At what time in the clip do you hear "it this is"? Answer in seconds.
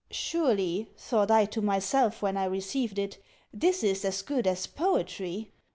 2.97-4.03